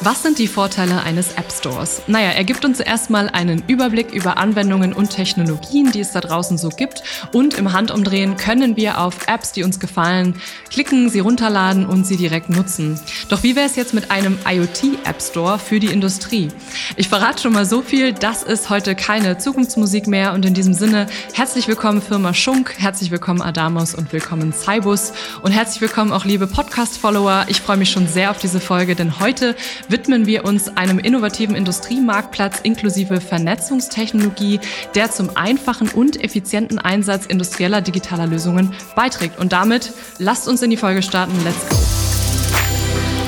[0.00, 2.02] Was sind die Vorteile eines App Stores?
[2.06, 6.56] Naja, er gibt uns erstmal einen Überblick über Anwendungen und Technologien, die es da draußen
[6.56, 7.02] so gibt.
[7.32, 10.40] Und im Handumdrehen können wir auf Apps, die uns gefallen,
[10.70, 13.00] klicken, sie runterladen und sie direkt nutzen.
[13.28, 16.46] Doch wie wäre es jetzt mit einem IoT App Store für die Industrie?
[16.94, 20.32] Ich verrate schon mal so viel, das ist heute keine Zukunftsmusik mehr.
[20.32, 25.12] Und in diesem Sinne, herzlich willkommen Firma Schunk, herzlich willkommen Adamos und willkommen Cybus.
[25.42, 27.46] Und herzlich willkommen auch liebe Podcast-Follower.
[27.48, 29.56] Ich freue mich schon sehr auf diese Folge, denn heute
[29.88, 34.60] widmen wir uns einem innovativen Industriemarktplatz inklusive Vernetzungstechnologie,
[34.94, 39.38] der zum einfachen und effizienten Einsatz industrieller digitaler Lösungen beiträgt.
[39.38, 41.32] Und damit lasst uns in die Folge starten.
[41.44, 41.76] Let's go!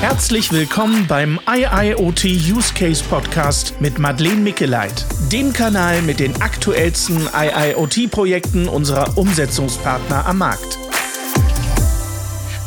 [0.01, 7.29] Herzlich willkommen beim IIoT Use Case Podcast mit Madeleine Mickeleit, dem Kanal mit den aktuellsten
[7.31, 10.79] IIoT-Projekten unserer Umsetzungspartner am Markt.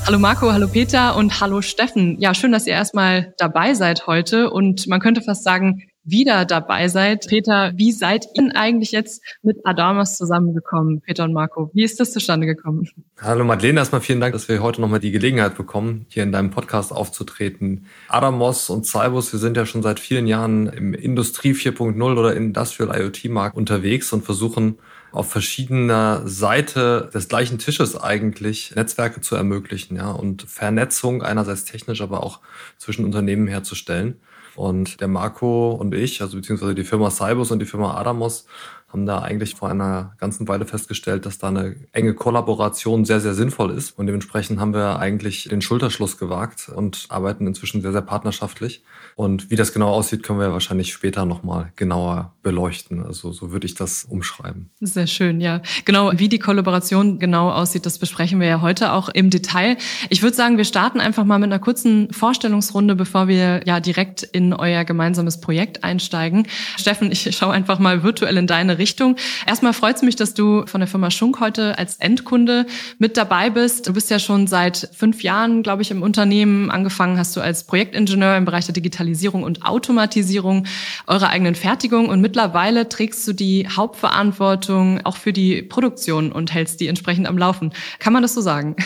[0.06, 2.20] Hallo Marco, hallo Peter und hallo Steffen.
[2.20, 6.88] Ja, schön, dass ihr erstmal dabei seid heute und man könnte fast sagen, wieder dabei
[6.88, 7.26] seid.
[7.26, 11.70] Peter, wie seid ihr eigentlich jetzt mit Adamas zusammengekommen, Peter und Marco?
[11.72, 12.86] Wie ist das zustande gekommen?
[13.18, 16.50] Hallo Madeleine, erstmal vielen Dank, dass wir heute nochmal die Gelegenheit bekommen, hier in deinem
[16.50, 17.86] Podcast aufzutreten.
[18.08, 22.94] Adamos und Cybus, wir sind ja schon seit vielen Jahren im Industrie 4.0 oder Industrial
[22.94, 24.76] IoT Markt unterwegs und versuchen
[25.14, 32.00] auf verschiedener Seite des gleichen Tisches eigentlich Netzwerke zu ermöglichen, ja, und Vernetzung einerseits technisch,
[32.00, 32.40] aber auch
[32.78, 34.16] zwischen Unternehmen herzustellen.
[34.56, 38.46] Und der Marco und ich, also beziehungsweise die Firma Cybus und die Firma Adamos,
[38.94, 43.34] haben da eigentlich vor einer ganzen Weile festgestellt, dass da eine enge Kollaboration sehr, sehr
[43.34, 43.98] sinnvoll ist.
[43.98, 48.84] Und dementsprechend haben wir eigentlich den Schulterschluss gewagt und arbeiten inzwischen sehr, sehr partnerschaftlich.
[49.16, 53.04] Und wie das genau aussieht, können wir wahrscheinlich später nochmal genauer beleuchten.
[53.04, 54.70] Also so würde ich das umschreiben.
[54.80, 55.60] Sehr schön, ja.
[55.84, 59.76] Genau, wie die Kollaboration genau aussieht, das besprechen wir ja heute auch im Detail.
[60.08, 64.22] Ich würde sagen, wir starten einfach mal mit einer kurzen Vorstellungsrunde, bevor wir ja direkt
[64.22, 66.46] in euer gemeinsames Projekt einsteigen.
[66.76, 68.83] Steffen, ich schaue einfach mal virtuell in deine Richtung.
[68.84, 69.16] Richtung.
[69.46, 72.66] Erstmal freut es mich, dass du von der Firma Schunk heute als Endkunde
[72.98, 73.86] mit dabei bist.
[73.86, 76.70] Du bist ja schon seit fünf Jahren, glaube ich, im Unternehmen.
[76.70, 80.66] Angefangen hast du als Projektingenieur im Bereich der Digitalisierung und Automatisierung
[81.06, 86.78] eurer eigenen Fertigung und mittlerweile trägst du die Hauptverantwortung auch für die Produktion und hältst
[86.80, 87.72] die entsprechend am Laufen.
[88.00, 88.76] Kann man das so sagen?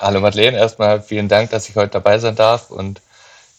[0.00, 3.00] Hallo Madeleine, erstmal vielen Dank, dass ich heute dabei sein darf und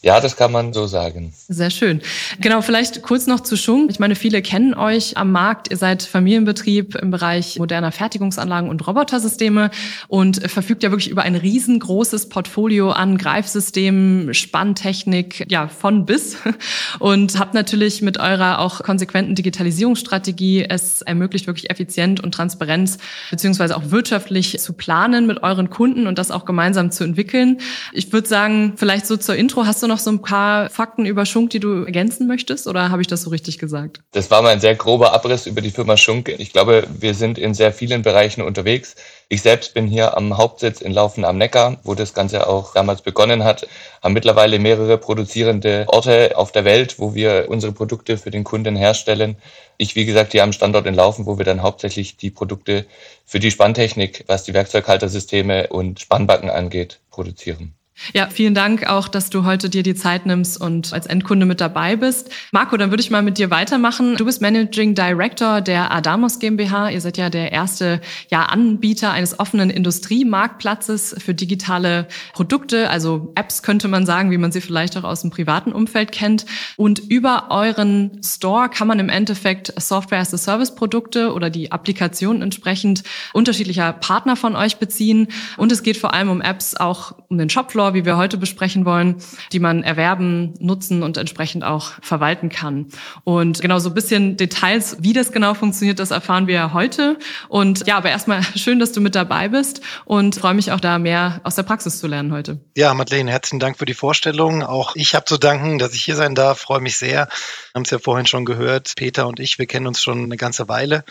[0.02, 1.34] ja, das kann man so sagen.
[1.48, 2.00] Sehr schön.
[2.40, 3.90] Genau, vielleicht kurz noch zu Schunk.
[3.90, 5.70] Ich meine, viele kennen euch am Markt.
[5.70, 9.70] Ihr seid Familienbetrieb im Bereich moderner Fertigungsanlagen und Robotersysteme
[10.08, 16.38] und verfügt ja wirklich über ein riesengroßes Portfolio an Greifsystemen, Spanntechnik, ja, von bis.
[16.98, 22.98] Und habt natürlich mit eurer auch konsequenten Digitalisierungsstrategie es ermöglicht, wirklich effizient und transparent
[23.30, 27.58] beziehungsweise auch wirtschaftlich zu planen mit euren Kunden und das auch gemeinsam zu entwickeln.
[27.92, 31.26] Ich würde sagen, vielleicht so zur Intro hast du noch so ein paar Fakten über
[31.26, 34.00] Schunk, die du ergänzen möchtest oder habe ich das so richtig gesagt?
[34.12, 36.30] Das war mal ein sehr grober Abriss über die Firma Schunk.
[36.38, 38.96] Ich glaube, wir sind in sehr vielen Bereichen unterwegs.
[39.28, 43.02] Ich selbst bin hier am Hauptsitz in Laufen am Neckar, wo das Ganze auch damals
[43.02, 43.66] begonnen hat,
[44.02, 48.76] haben mittlerweile mehrere produzierende Orte auf der Welt, wo wir unsere Produkte für den Kunden
[48.76, 49.36] herstellen.
[49.76, 52.86] Ich, wie gesagt, hier am Standort in Laufen, wo wir dann hauptsächlich die Produkte
[53.26, 57.74] für die Spanntechnik, was die Werkzeughaltersysteme und Spannbacken angeht, produzieren.
[58.14, 61.60] Ja, vielen Dank auch, dass du heute dir die Zeit nimmst und als Endkunde mit
[61.60, 62.30] dabei bist.
[62.50, 64.16] Marco, dann würde ich mal mit dir weitermachen.
[64.16, 66.90] Du bist Managing Director der Adamos GmbH.
[66.90, 68.00] Ihr seid ja der erste
[68.30, 74.50] ja, Anbieter eines offenen Industriemarktplatzes für digitale Produkte, also Apps könnte man sagen, wie man
[74.50, 76.46] sie vielleicht auch aus dem privaten Umfeld kennt.
[76.76, 81.70] Und über euren Store kann man im Endeffekt Software as a Service Produkte oder die
[81.70, 83.02] Applikationen entsprechend
[83.34, 85.28] unterschiedlicher Partner von euch beziehen.
[85.58, 88.84] Und es geht vor allem um Apps auch um den Shopfloor wie wir heute besprechen
[88.84, 89.16] wollen,
[89.52, 92.86] die man erwerben, nutzen und entsprechend auch verwalten kann.
[93.24, 97.18] Und genau so ein bisschen Details, wie das genau funktioniert, das erfahren wir heute.
[97.48, 100.98] Und ja, aber erstmal schön, dass du mit dabei bist und freue mich auch da
[100.98, 102.60] mehr aus der Praxis zu lernen heute.
[102.76, 104.62] Ja, Madeleine, herzlichen Dank für die Vorstellung.
[104.62, 106.60] Auch ich habe zu danken, dass ich hier sein darf.
[106.60, 107.10] Freue mich sehr.
[107.10, 108.94] Wir haben es ja vorhin schon gehört.
[108.96, 111.04] Peter und ich, wir kennen uns schon eine ganze Weile.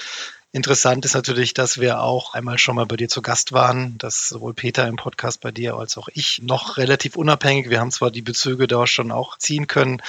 [0.52, 4.30] Interessant ist natürlich, dass wir auch einmal schon mal bei dir zu Gast waren, dass
[4.30, 7.70] sowohl Peter im Podcast bei dir als auch ich noch relativ unabhängig.
[7.70, 10.02] Wir haben zwar die Bezüge da schon auch ziehen können,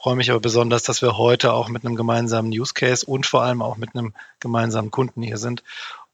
[0.00, 3.42] freue mich aber besonders, dass wir heute auch mit einem gemeinsamen Use Case und vor
[3.42, 5.62] allem auch mit einem gemeinsamen Kunden hier sind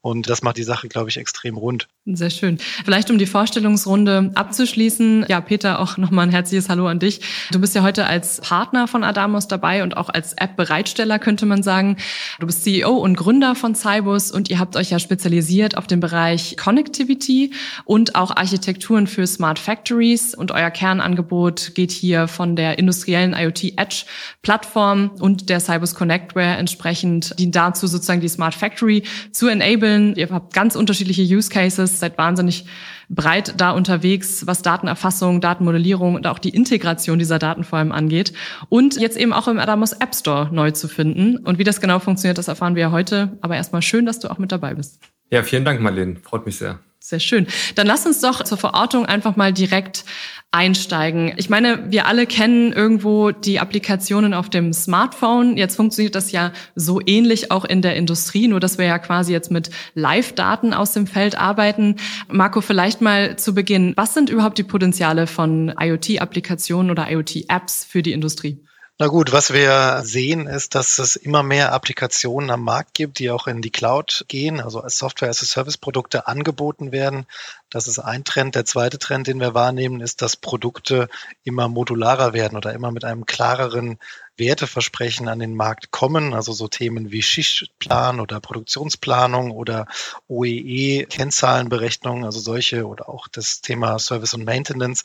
[0.07, 1.89] Und das macht die Sache, glaube ich, extrem rund.
[2.05, 2.59] Sehr schön.
[2.85, 5.25] Vielleicht um die Vorstellungsrunde abzuschließen.
[5.27, 7.19] Ja, Peter, auch nochmal ein herzliches Hallo an dich.
[7.51, 11.61] Du bist ja heute als Partner von Adamos dabei und auch als App-Bereitsteller, könnte man
[11.61, 11.97] sagen.
[12.39, 15.99] Du bist CEO und Gründer von Cybus und ihr habt euch ja spezialisiert auf den
[15.99, 17.51] Bereich Connectivity
[17.83, 20.33] und auch Architekturen für Smart Factories.
[20.33, 24.05] Und euer Kernangebot geht hier von der industriellen IoT Edge
[24.41, 29.96] Plattform und der Cybus Connectware entsprechend, die dazu sozusagen die Smart Factory zu enablen.
[30.15, 32.65] Ihr habt ganz unterschiedliche Use Cases seid wahnsinnig
[33.09, 38.33] breit da unterwegs, was Datenerfassung, Datenmodellierung und auch die Integration dieser Daten vor allem angeht.
[38.69, 41.37] Und jetzt eben auch im Adamos App Store neu zu finden.
[41.37, 43.37] Und wie das genau funktioniert, das erfahren wir ja heute.
[43.41, 44.99] Aber erstmal schön, dass du auch mit dabei bist.
[45.29, 46.17] Ja, vielen Dank, Marlene.
[46.21, 46.79] Freut mich sehr.
[47.07, 47.47] Sehr schön.
[47.75, 50.03] Dann lass uns doch zur Verortung einfach mal direkt
[50.51, 51.31] einsteigen.
[51.37, 55.55] Ich meine, wir alle kennen irgendwo die Applikationen auf dem Smartphone.
[55.55, 59.31] Jetzt funktioniert das ja so ähnlich auch in der Industrie, nur dass wir ja quasi
[59.31, 61.95] jetzt mit Live-Daten aus dem Feld arbeiten.
[62.29, 63.93] Marco, vielleicht mal zu Beginn.
[63.95, 68.66] Was sind überhaupt die Potenziale von IoT-Applikationen oder IoT-Apps für die Industrie?
[68.99, 73.29] Na gut, was wir sehen, ist, dass es immer mehr Applikationen am Markt gibt, die
[73.29, 77.27] auch in die Cloud gehen, also als Software-as-a-Service-Produkte angeboten werden.
[77.69, 78.55] Das ist ein Trend.
[78.55, 81.09] Der zweite Trend, den wir wahrnehmen, ist, dass Produkte
[81.43, 83.99] immer modularer werden oder immer mit einem klareren
[84.37, 86.33] Werteversprechen an den Markt kommen.
[86.33, 89.87] Also so Themen wie Schichtplan oder Produktionsplanung oder
[90.27, 95.03] OEE-Kennzahlenberechnung, also solche oder auch das Thema Service und Maintenance.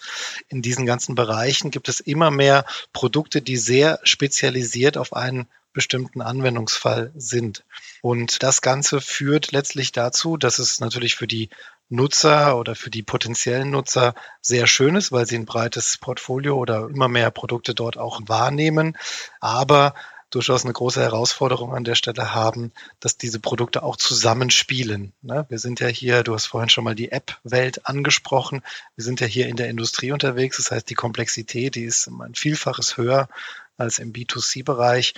[0.49, 6.21] In diesen ganzen Bereichen gibt es immer mehr Produkte, die sehr spezialisiert auf einen bestimmten
[6.21, 7.65] Anwendungsfall sind.
[8.03, 11.49] Und das Ganze führt letztlich dazu, dass es natürlich für die
[11.93, 16.89] Nutzer oder für die potenziellen Nutzer sehr schön ist, weil sie ein breites Portfolio oder
[16.89, 18.97] immer mehr Produkte dort auch wahrnehmen,
[19.41, 19.95] aber
[20.31, 25.13] durchaus eine große Herausforderung an der Stelle haben, dass diese Produkte auch zusammenspielen.
[25.21, 25.45] Ne?
[25.51, 28.63] Wir sind ja hier, du hast vorhin schon mal die App-Welt angesprochen,
[28.97, 32.35] wir sind ja hier in der Industrie unterwegs, das heißt die Komplexität, die ist ein
[32.35, 33.29] Vielfaches höher
[33.77, 35.15] als im B2C-Bereich.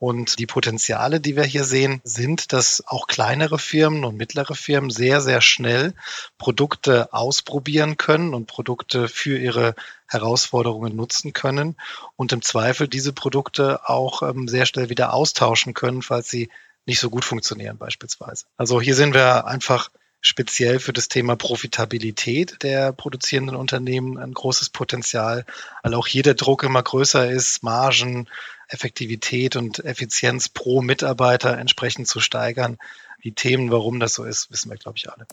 [0.00, 4.88] Und die Potenziale, die wir hier sehen, sind, dass auch kleinere Firmen und mittlere Firmen
[4.88, 5.92] sehr, sehr schnell
[6.38, 9.74] Produkte ausprobieren können und Produkte für ihre
[10.08, 11.76] Herausforderungen nutzen können
[12.16, 16.48] und im Zweifel diese Produkte auch ähm, sehr schnell wieder austauschen können, falls sie
[16.86, 18.46] nicht so gut funktionieren beispielsweise.
[18.56, 24.70] Also hier sehen wir einfach speziell für das Thema Profitabilität der produzierenden Unternehmen ein großes
[24.70, 25.44] Potenzial,
[25.82, 28.28] weil auch hier der Druck immer größer ist, Margen,
[28.68, 32.78] Effektivität und Effizienz pro Mitarbeiter entsprechend zu steigern.
[33.24, 35.26] Die Themen, warum das so ist, wissen wir, glaube ich, alle.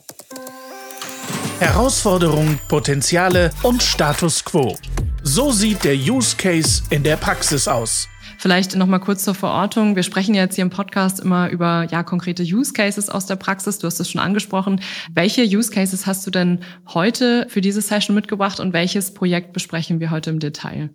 [1.60, 4.76] Herausforderungen, Potenziale und Status quo.
[5.22, 8.08] So sieht der Use Case in der Praxis aus.
[8.40, 9.96] Vielleicht noch mal kurz zur Verortung.
[9.96, 13.80] Wir sprechen jetzt hier im Podcast immer über ja konkrete Use Cases aus der Praxis.
[13.80, 14.80] Du hast es schon angesprochen.
[15.12, 19.98] Welche Use Cases hast du denn heute für diese Session mitgebracht und welches Projekt besprechen
[19.98, 20.90] wir heute im Detail?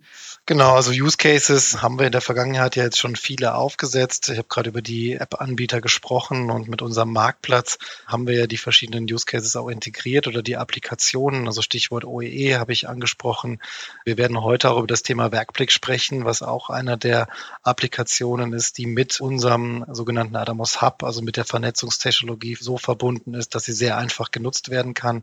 [0.46, 4.30] Genau, also Use Cases haben wir in der Vergangenheit ja jetzt schon viele aufgesetzt.
[4.30, 7.76] Ich habe gerade über die App-Anbieter gesprochen und mit unserem Marktplatz
[8.06, 11.46] haben wir ja die verschiedenen Use Cases auch integriert oder die Applikationen.
[11.46, 13.60] Also Stichwort OEE e habe ich angesprochen.
[14.06, 17.26] Wir werden heute auch über das Thema Werkblick sprechen, was auch einer der
[17.62, 23.54] Applikationen ist, die mit unserem sogenannten Adamos Hub, also mit der Vernetzungstechnologie so verbunden ist,
[23.54, 25.22] dass sie sehr einfach genutzt werden kann.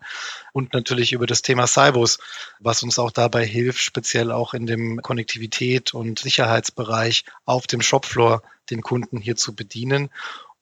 [0.53, 2.19] Und natürlich über das Thema Cybus,
[2.59, 8.43] was uns auch dabei hilft, speziell auch in dem Konnektivität und Sicherheitsbereich auf dem Shopfloor
[8.69, 10.09] den Kunden hier zu bedienen.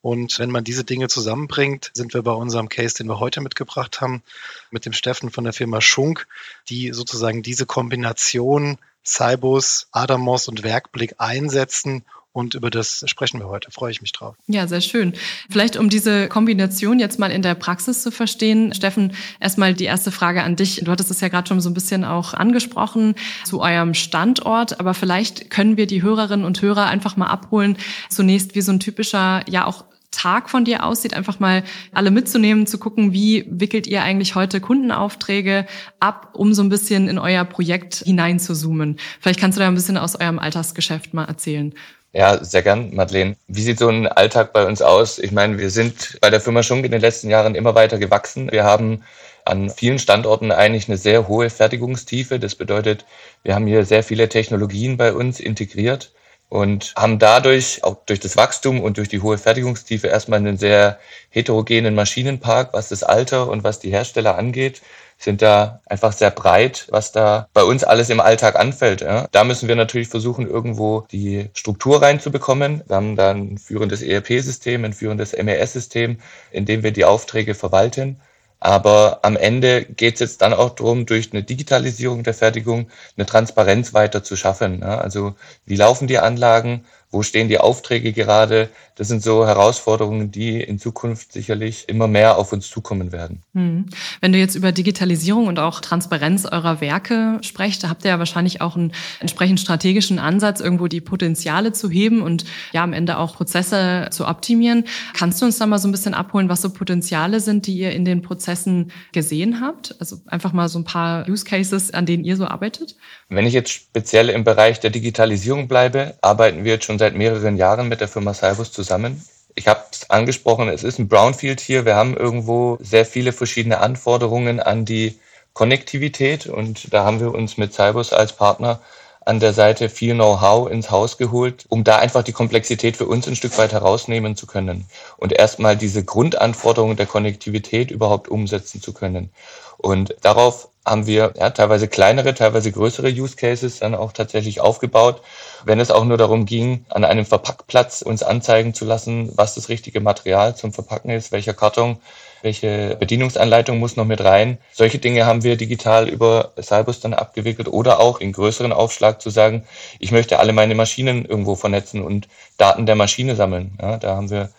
[0.02, 4.00] Und wenn man diese Dinge zusammenbringt, sind wir bei unserem Case, den wir heute mitgebracht
[4.00, 4.24] haben,
[4.72, 6.28] mit dem Steffen von der Firma Schunk,
[6.70, 8.78] die sozusagen diese Kombination
[9.14, 13.72] Cybus, Adamos und Werkblick einsetzen, und über das sprechen wir heute.
[13.72, 14.36] Freue ich mich drauf.
[14.48, 15.14] Ja, sehr schön.
[15.50, 18.74] Vielleicht um diese Kombination jetzt mal in der Praxis zu verstehen.
[18.74, 20.82] Steffen, erstmal die erste Frage an dich.
[20.84, 24.94] Du hattest es ja gerade schon so ein bisschen auch angesprochen zu eurem Standort, aber
[24.94, 27.78] vielleicht können wir die Hörerinnen und Hörer einfach mal abholen.
[28.10, 31.64] Zunächst, wie so ein typischer, ja auch Tag von dir aussieht, einfach mal
[31.94, 35.66] alle mitzunehmen, zu gucken, wie wickelt ihr eigentlich heute Kundenaufträge
[36.00, 38.98] ab, um so ein bisschen in euer Projekt hineinzuzoomen.
[39.20, 41.74] Vielleicht kannst du da ein bisschen aus eurem Alltagsgeschäft mal erzählen.
[42.12, 43.36] Ja, sehr gern, Madeleine.
[43.48, 45.20] Wie sieht so ein Alltag bei uns aus?
[45.20, 48.52] Ich meine, wir sind bei der Firma Schunk in den letzten Jahren immer weiter gewachsen.
[48.52, 49.04] Wir haben
[49.46, 52.40] an vielen Standorten eigentlich eine sehr hohe Fertigungstiefe.
[52.40, 53.06] Das bedeutet,
[53.44, 56.12] wir haben hier sehr viele Technologien bei uns integriert.
[56.50, 61.00] Und haben dadurch auch durch das Wachstum und durch die hohe Fertigungstiefe erstmal einen sehr
[61.30, 64.82] heterogenen Maschinenpark, was das Alter und was die Hersteller angeht
[65.20, 69.02] sind da einfach sehr breit, was da bei uns alles im Alltag anfällt.
[69.02, 69.28] Ja.
[69.32, 72.84] Da müssen wir natürlich versuchen, irgendwo die Struktur reinzubekommen.
[72.88, 76.20] Wir haben da ein führendes ERP-System, ein führendes MES-System,
[76.52, 78.22] in dem wir die Aufträge verwalten.
[78.60, 83.26] Aber am Ende geht es jetzt dann auch darum, durch eine Digitalisierung der Fertigung eine
[83.26, 84.82] Transparenz weiter zu schaffen.
[84.82, 84.98] Ja.
[85.00, 85.36] Also
[85.66, 86.86] wie laufen die Anlagen?
[87.12, 88.70] Wo stehen die Aufträge gerade?
[88.96, 93.42] Das sind so Herausforderungen, die in Zukunft sicherlich immer mehr auf uns zukommen werden.
[93.56, 93.86] Hm.
[94.22, 98.20] Wenn du jetzt über Digitalisierung und auch Transparenz eurer Werke sprichst, da habt ihr ja
[98.20, 103.18] wahrscheinlich auch einen entsprechend strategischen Ansatz, irgendwo die Potenziale zu heben und ja am Ende
[103.18, 104.86] auch Prozesse zu optimieren.
[105.18, 107.92] Kannst du uns da mal so ein bisschen abholen, was so Potenziale sind, die ihr
[107.92, 109.96] in den Prozessen gesehen habt?
[110.00, 112.98] Also einfach mal so ein paar Use Cases, an denen ihr so arbeitet?
[113.30, 117.58] Wenn ich jetzt speziell im Bereich der Digitalisierung bleibe, arbeiten wir jetzt schon seit mehreren
[117.58, 119.24] Jahren mit der Firma Cybus zusammen.
[119.56, 121.86] Ich habe es angesprochen, es ist ein Brownfield hier.
[121.86, 125.20] Wir haben irgendwo sehr viele verschiedene Anforderungen an die
[125.54, 128.80] Konnektivität und da haben wir uns mit Cybus als Partner
[129.26, 133.28] an der Seite viel Know-how ins Haus geholt, um da einfach die Komplexität für uns
[133.28, 134.86] ein Stück weit herausnehmen zu können
[135.18, 139.30] und erstmal diese Grundanforderungen der Konnektivität überhaupt umsetzen zu können.
[139.78, 145.22] Und darauf haben wir ja, teilweise kleinere, teilweise größere Use Cases dann auch tatsächlich aufgebaut.
[145.64, 149.70] Wenn es auch nur darum ging, an einem Verpackplatz uns anzeigen zu lassen, was das
[149.70, 151.98] richtige Material zum Verpacken ist, welcher Karton,
[152.42, 154.58] welche Bedienungsanleitung muss noch mit rein.
[154.72, 159.30] Solche Dinge haben wir digital über Cybus dann abgewickelt oder auch in größeren Aufschlag zu
[159.30, 159.66] sagen,
[160.00, 162.28] ich möchte alle meine Maschinen irgendwo vernetzen und
[162.58, 163.78] Daten der Maschine sammeln.
[163.82, 164.50] Ja, da haben wir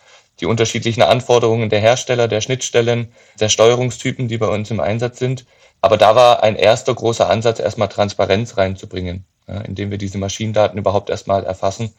[0.41, 5.45] die unterschiedlichen Anforderungen der Hersteller, der Schnittstellen, der Steuerungstypen, die bei uns im Einsatz sind.
[5.83, 10.79] Aber da war ein erster großer Ansatz, erstmal Transparenz reinzubringen, ja, indem wir diese Maschinendaten
[10.79, 11.95] überhaupt erstmal erfassen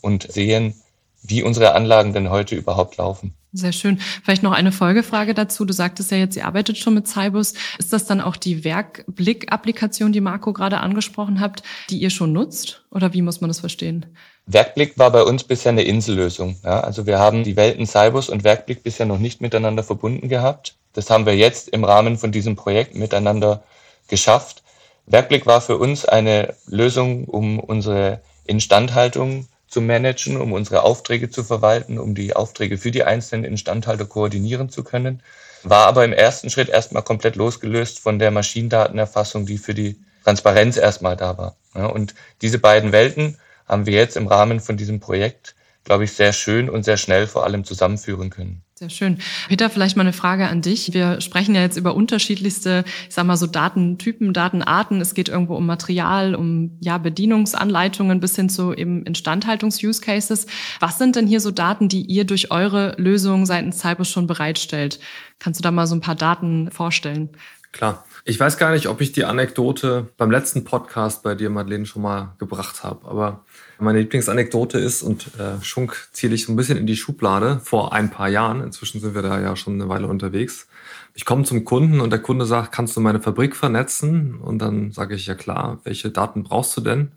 [0.00, 0.80] und sehen,
[1.22, 3.34] wie unsere Anlagen denn heute überhaupt laufen.
[3.56, 3.98] Sehr schön.
[4.22, 5.64] Vielleicht noch eine Folgefrage dazu.
[5.64, 7.54] Du sagtest ja jetzt, ihr arbeitet schon mit Cybus.
[7.78, 12.84] Ist das dann auch die Werkblick-Applikation, die Marco gerade angesprochen habt, die ihr schon nutzt?
[12.90, 14.04] Oder wie muss man das verstehen?
[14.44, 16.56] Werkblick war bei uns bisher eine Insellösung.
[16.62, 20.74] Ja, also wir haben die Welten Cybus und Werkblick bisher noch nicht miteinander verbunden gehabt.
[20.92, 23.62] Das haben wir jetzt im Rahmen von diesem Projekt miteinander
[24.06, 24.62] geschafft.
[25.06, 31.42] Werkblick war für uns eine Lösung, um unsere Instandhaltung zu managen, um unsere Aufträge zu
[31.44, 35.22] verwalten, um die Aufträge für die einzelnen Instandhalter koordinieren zu können.
[35.62, 40.76] War aber im ersten Schritt erstmal komplett losgelöst von der Maschinendatenerfassung, die für die Transparenz
[40.76, 41.56] erstmal da war.
[41.92, 45.56] und diese beiden Welten haben wir jetzt im Rahmen von diesem Projekt
[45.86, 48.62] glaube ich, sehr schön und sehr schnell vor allem zusammenführen können.
[48.78, 49.16] Sehr schön.
[49.48, 50.92] Peter, vielleicht mal eine Frage an dich.
[50.92, 55.00] Wir sprechen ja jetzt über unterschiedlichste, ich sag mal so Datentypen, Datenarten.
[55.00, 60.46] Es geht irgendwo um Material, um ja Bedienungsanleitungen bis hin zu eben Instandhaltungs-Use Cases.
[60.78, 65.00] Was sind denn hier so Daten, die ihr durch eure Lösung seitens Cybus schon bereitstellt?
[65.38, 67.30] Kannst du da mal so ein paar Daten vorstellen?
[67.72, 68.04] Klar.
[68.26, 72.02] Ich weiß gar nicht, ob ich die Anekdote beim letzten Podcast bei dir, Madeleine, schon
[72.02, 73.44] mal gebracht habe, aber
[73.78, 77.92] meine Lieblingsanekdote ist, und äh, Schunk ziehe ich so ein bisschen in die Schublade vor
[77.92, 80.66] ein paar Jahren, inzwischen sind wir da ja schon eine Weile unterwegs.
[81.14, 84.36] Ich komme zum Kunden und der Kunde sagt, kannst du meine Fabrik vernetzen?
[84.36, 87.12] Und dann sage ich, ja klar, welche Daten brauchst du denn?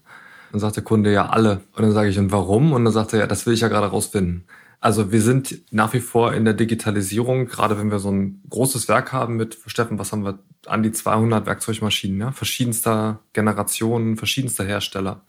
[0.52, 1.62] Dann sagt der Kunde, ja alle.
[1.76, 2.72] Und dann sage ich, und warum?
[2.74, 4.46] Und dann sagt er, ja, das will ich ja gerade rausfinden.
[4.82, 8.88] Also wir sind nach wie vor in der Digitalisierung, gerade wenn wir so ein großes
[8.88, 12.32] Werk haben mit, Steffen, was haben wir, an die 200 Werkzeugmaschinen, ja?
[12.32, 15.22] verschiedenster Generationen, verschiedenster Hersteller.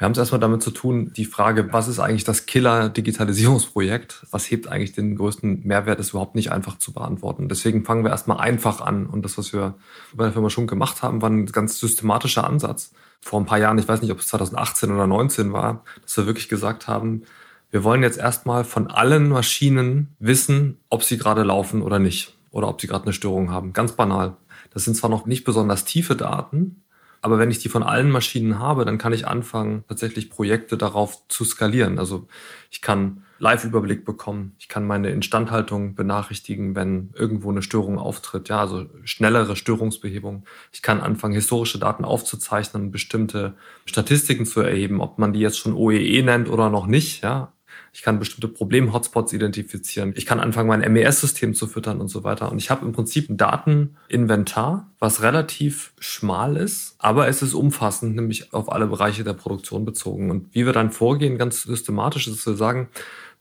[0.00, 4.26] Wir haben es erstmal damit zu tun, die Frage, was ist eigentlich das Killer-Digitalisierungsprojekt?
[4.30, 7.50] Was hebt eigentlich den größten Mehrwert, ist überhaupt nicht einfach zu beantworten.
[7.50, 9.04] Deswegen fangen wir erstmal einfach an.
[9.04, 9.74] Und das, was wir
[10.14, 12.94] bei der Firma Schunk gemacht haben, war ein ganz systematischer Ansatz.
[13.20, 16.24] Vor ein paar Jahren, ich weiß nicht, ob es 2018 oder 2019 war, dass wir
[16.24, 17.24] wirklich gesagt haben,
[17.70, 22.38] wir wollen jetzt erstmal von allen Maschinen wissen, ob sie gerade laufen oder nicht.
[22.52, 23.74] Oder ob sie gerade eine Störung haben.
[23.74, 24.38] Ganz banal.
[24.72, 26.84] Das sind zwar noch nicht besonders tiefe Daten,
[27.22, 31.28] aber wenn ich die von allen Maschinen habe, dann kann ich anfangen, tatsächlich Projekte darauf
[31.28, 31.98] zu skalieren.
[31.98, 32.28] Also
[32.70, 34.54] ich kann Live-Überblick bekommen.
[34.58, 38.48] Ich kann meine Instandhaltung benachrichtigen, wenn irgendwo eine Störung auftritt.
[38.48, 40.44] Ja, also schnellere Störungsbehebung.
[40.72, 43.54] Ich kann anfangen, historische Daten aufzuzeichnen, bestimmte
[43.86, 47.22] Statistiken zu erheben, ob man die jetzt schon OEE e nennt oder noch nicht.
[47.22, 47.52] Ja,
[47.92, 50.12] ich kann bestimmte Problem-Hotspots identifizieren.
[50.16, 52.52] Ich kann anfangen, mein MES-System zu füttern und so weiter.
[52.52, 58.14] Und ich habe im Prinzip ein Dateninventar, was relativ schmal ist, aber es ist umfassend,
[58.14, 60.30] nämlich auf alle Bereiche der Produktion bezogen.
[60.30, 62.88] Und wie wir dann vorgehen, ganz systematisch, ist, dass wir sagen,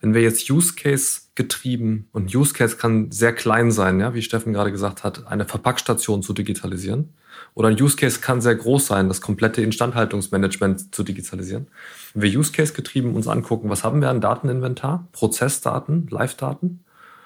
[0.02, 4.22] Wenn wir jetzt Use Case getrieben und Use Case kann sehr klein sein, ja, wie
[4.22, 7.14] Steffen gerade gesagt hat, eine Verpackstation zu digitalisieren.
[7.54, 11.68] Oder ein Use Case kann sehr groß sein, das komplette Instandhaltungsmanagement zu digitalisieren.
[12.14, 15.08] Wenn wir Use Case getrieben uns angucken, was haben wir an Dateninventar?
[15.12, 16.84] Prozessdaten, Live-Daten.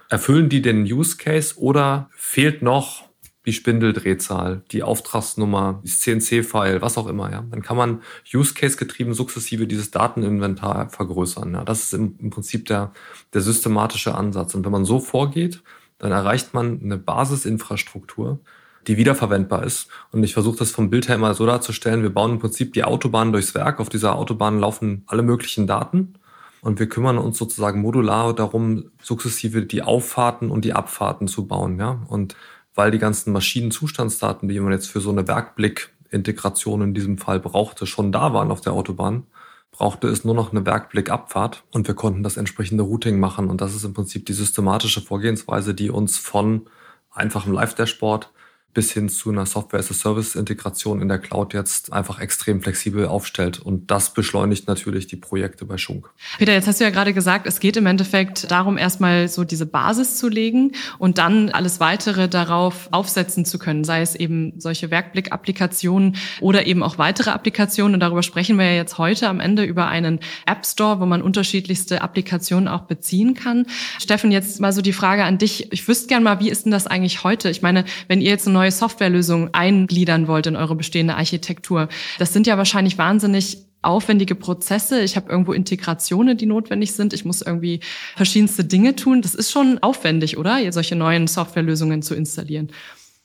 [0.10, 3.10] Erfüllen die den Use Case oder fehlt noch
[3.46, 7.44] die Spindeldrehzahl, die Auftragsnummer, das CNC-File, was auch immer, ja.
[7.52, 8.02] Dann kann man
[8.34, 11.54] Use-Case-getrieben sukzessive dieses Dateninventar vergrößern.
[11.54, 11.64] Ja.
[11.66, 12.94] Das ist im, im Prinzip der,
[13.34, 14.56] der systematische Ansatz.
[14.56, 15.62] Und wenn man so vorgeht,
[16.00, 18.40] dann erreicht man eine Basisinfrastruktur,
[18.88, 19.88] die wiederverwendbar ist.
[20.12, 22.84] Und ich versuche das vom Bild her immer so darzustellen, wir bauen im Prinzip die
[22.84, 23.80] Autobahn durchs Werk.
[23.80, 26.16] Auf dieser Autobahn laufen alle möglichen Daten.
[26.62, 31.78] Und wir kümmern uns sozusagen modular darum, sukzessive die Auffahrten und die Abfahrten zu bauen.
[31.78, 32.02] Ja?
[32.08, 32.36] Und
[32.74, 37.86] weil die ganzen Maschinenzustandsdaten, die man jetzt für so eine Werkblick-Integration in diesem Fall brauchte,
[37.86, 39.24] schon da waren auf der Autobahn,
[39.72, 43.50] brauchte es nur noch eine Werkblickabfahrt und wir konnten das entsprechende Routing machen.
[43.50, 46.68] Und das ist im Prinzip die systematische Vorgehensweise, die uns von
[47.12, 48.32] einfachem Live-Dashboard
[48.74, 53.60] bis hin zu einer Software-as-a-Service-Integration in der Cloud jetzt einfach extrem flexibel aufstellt.
[53.60, 56.10] Und das beschleunigt natürlich die Projekte bei Schunk.
[56.40, 59.66] Peter, jetzt hast du ja gerade gesagt, es geht im Endeffekt darum, erstmal so diese
[59.66, 64.90] Basis zu legen und dann alles weitere darauf aufsetzen zu können, sei es eben solche
[64.90, 67.94] Werkblick-Applikationen oder eben auch weitere Applikationen.
[67.94, 71.22] Und darüber sprechen wir ja jetzt heute am Ende über einen App Store, wo man
[71.22, 73.68] unterschiedlichste Applikationen auch beziehen kann.
[74.00, 75.72] Steffen, jetzt mal so die Frage an dich.
[75.72, 77.50] Ich wüsste gern mal, wie ist denn das eigentlich heute?
[77.50, 81.90] Ich meine, wenn ihr jetzt eine neue Softwarelösung eingliedern wollt in eure bestehende Architektur.
[82.20, 85.02] Das sind ja wahrscheinlich wahnsinnig aufwendige Prozesse.
[85.02, 87.14] Ich habe irgendwo Integrationen, die notwendig sind.
[87.14, 87.82] Ich muss irgendwie
[88.16, 89.22] verschiedenste Dinge tun.
[89.22, 90.72] Das ist schon aufwendig, oder?
[90.72, 92.72] Solche neuen Softwarelösungen zu installieren.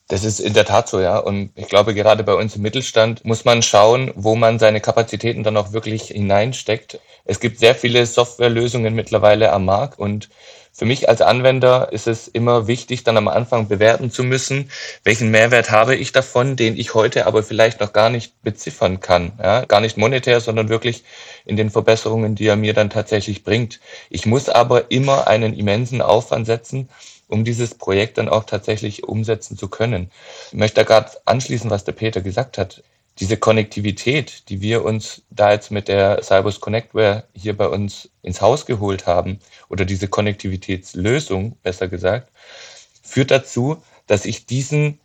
[0.08, 1.18] Das ist in der Tat so, ja.
[1.18, 5.42] Und ich glaube, gerade bei uns im Mittelstand muss man schauen, wo man seine Kapazitäten
[5.42, 6.98] dann auch wirklich hineinsteckt.
[7.26, 10.30] Es gibt sehr viele Softwarelösungen mittlerweile am Markt und
[10.78, 14.70] für mich als Anwender ist es immer wichtig, dann am Anfang bewerten zu müssen,
[15.02, 19.32] welchen Mehrwert habe ich davon, den ich heute aber vielleicht noch gar nicht beziffern kann.
[19.42, 21.02] Ja, gar nicht monetär, sondern wirklich
[21.44, 23.80] in den Verbesserungen, die er mir dann tatsächlich bringt.
[24.08, 26.88] Ich muss aber immer einen immensen Aufwand setzen,
[27.26, 30.12] um dieses Projekt dann auch tatsächlich umsetzen zu können.
[30.52, 32.84] Ich möchte da gerade anschließen, was der Peter gesagt hat
[33.20, 38.40] diese Konnektivität, die wir uns da jetzt mit der Cybers Connectware hier bei uns ins
[38.40, 42.30] Haus geholt haben, oder diese Konnektivitätslösung, besser gesagt,
[43.02, 45.00] führt dazu, dass ich diesen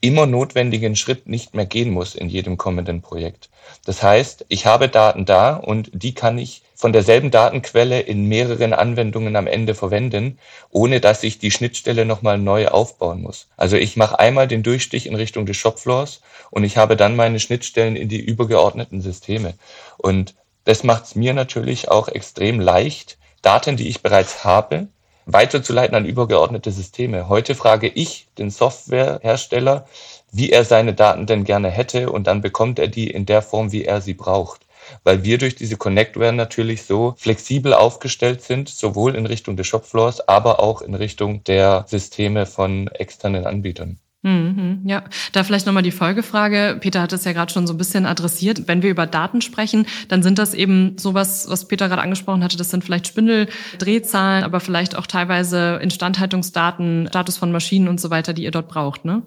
[0.00, 3.48] immer notwendigen Schritt nicht mehr gehen muss in jedem kommenden Projekt.
[3.84, 8.72] Das heißt, ich habe Daten da und die kann ich von derselben Datenquelle in mehreren
[8.72, 10.38] Anwendungen am Ende verwenden,
[10.70, 13.48] ohne dass ich die Schnittstelle nochmal neu aufbauen muss.
[13.56, 17.40] Also ich mache einmal den Durchstich in Richtung des Shopfloors und ich habe dann meine
[17.40, 19.54] Schnittstellen in die übergeordneten Systeme.
[19.96, 20.34] Und
[20.64, 24.88] das macht es mir natürlich auch extrem leicht, Daten, die ich bereits habe,
[25.28, 27.28] weiterzuleiten an übergeordnete Systeme.
[27.28, 29.86] Heute frage ich den Softwarehersteller,
[30.32, 33.70] wie er seine Daten denn gerne hätte und dann bekommt er die in der Form,
[33.72, 34.66] wie er sie braucht
[35.04, 40.26] weil wir durch diese Connectware natürlich so flexibel aufgestellt sind, sowohl in Richtung des Shopfloors,
[40.28, 43.98] aber auch in Richtung der Systeme von externen Anbietern.
[44.28, 46.76] Mhm, ja, da vielleicht nochmal die Folgefrage.
[46.80, 48.68] Peter hat es ja gerade schon so ein bisschen adressiert.
[48.68, 52.58] Wenn wir über Daten sprechen, dann sind das eben sowas, was Peter gerade angesprochen hatte.
[52.58, 58.34] Das sind vielleicht Spindeldrehzahlen, aber vielleicht auch teilweise Instandhaltungsdaten, Status von Maschinen und so weiter,
[58.34, 59.22] die ihr dort braucht, ne?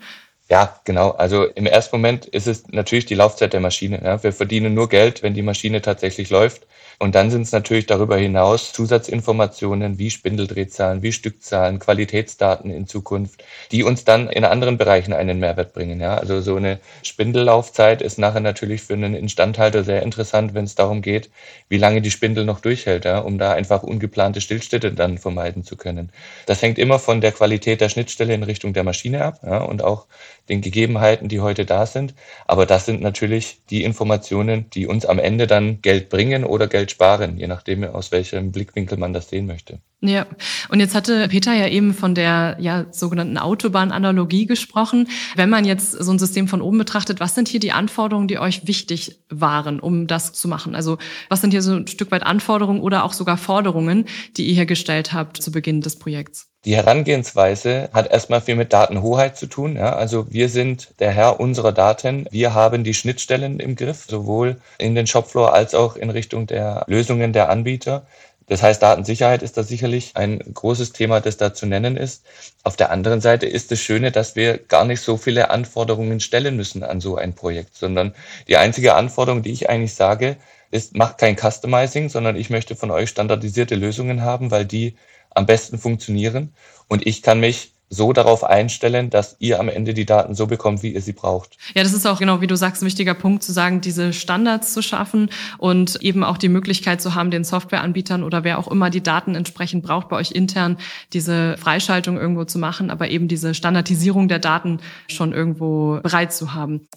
[0.51, 1.11] Ja, genau.
[1.11, 4.01] Also im ersten Moment ist es natürlich die Laufzeit der Maschine.
[4.03, 4.21] Ja.
[4.21, 6.67] Wir verdienen nur Geld, wenn die Maschine tatsächlich läuft.
[6.99, 13.43] Und dann sind es natürlich darüber hinaus Zusatzinformationen wie Spindeldrehzahlen, wie Stückzahlen, Qualitätsdaten in Zukunft,
[13.71, 16.01] die uns dann in anderen Bereichen einen Mehrwert bringen.
[16.01, 16.17] Ja.
[16.17, 21.01] Also so eine Spindellaufzeit ist nachher natürlich für einen Instandhalter sehr interessant, wenn es darum
[21.01, 21.31] geht,
[21.69, 25.77] wie lange die Spindel noch durchhält, ja, um da einfach ungeplante Stillstätte dann vermeiden zu
[25.77, 26.11] können.
[26.45, 29.81] Das hängt immer von der Qualität der Schnittstelle in Richtung der Maschine ab ja, und
[29.83, 30.07] auch
[30.49, 32.15] den Gegebenheiten, die heute da sind.
[32.45, 36.91] Aber das sind natürlich die Informationen, die uns am Ende dann Geld bringen oder Geld
[36.91, 39.79] sparen, je nachdem, aus welchem Blickwinkel man das sehen möchte.
[40.03, 40.25] Ja,
[40.69, 45.07] und jetzt hatte Peter ja eben von der ja, sogenannten Autobahnanalogie gesprochen.
[45.35, 48.39] Wenn man jetzt so ein System von oben betrachtet, was sind hier die Anforderungen, die
[48.39, 50.73] euch wichtig waren, um das zu machen?
[50.73, 50.97] Also
[51.29, 54.05] was sind hier so ein Stück weit Anforderungen oder auch sogar Forderungen,
[54.37, 56.47] die ihr hier gestellt habt zu Beginn des Projekts?
[56.63, 59.75] Die Herangehensweise hat erstmal viel mit Datenhoheit zu tun.
[59.75, 59.95] Ja?
[59.95, 62.27] Also wir sind der Herr unserer Daten.
[62.29, 66.83] Wir haben die Schnittstellen im Griff, sowohl in den Shopfloor als auch in Richtung der
[66.87, 68.05] Lösungen der Anbieter.
[68.51, 72.25] Das heißt, Datensicherheit ist da sicherlich ein großes Thema, das da zu nennen ist.
[72.63, 76.57] Auf der anderen Seite ist das Schöne, dass wir gar nicht so viele Anforderungen stellen
[76.57, 78.13] müssen an so ein Projekt, sondern
[78.49, 80.35] die einzige Anforderung, die ich eigentlich sage,
[80.69, 84.97] ist, macht kein Customizing, sondern ich möchte von euch standardisierte Lösungen haben, weil die
[85.29, 86.53] am besten funktionieren.
[86.89, 90.81] Und ich kann mich so darauf einstellen, dass ihr am Ende die Daten so bekommt,
[90.81, 91.57] wie ihr sie braucht.
[91.75, 94.73] Ja, das ist auch genau, wie du sagst, ein wichtiger Punkt zu sagen, diese Standards
[94.73, 98.89] zu schaffen und eben auch die Möglichkeit zu haben, den Softwareanbietern oder wer auch immer
[98.89, 100.77] die Daten entsprechend braucht, bei euch intern
[101.11, 106.53] diese Freischaltung irgendwo zu machen, aber eben diese Standardisierung der Daten schon irgendwo bereit zu
[106.53, 106.87] haben.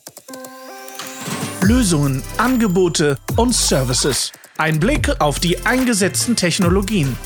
[1.61, 4.31] Lösungen, Angebote und Services.
[4.59, 7.17] Ein Blick auf die eingesetzten Technologien.